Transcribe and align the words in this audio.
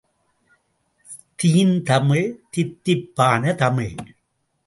தீந்தமிழ் 1.35 2.27
தித்திப்பான 2.53 3.53
தமிழ். 3.55 3.95